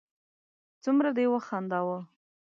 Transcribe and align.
څومره 0.83 1.09
دې 1.17 1.25
و 1.27 1.33
خنداوه 1.47 1.99